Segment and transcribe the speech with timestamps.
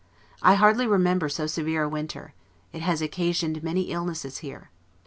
[0.41, 2.33] I hardly remember so severe a win ter;
[2.73, 4.71] it has occasioned many illnesses here.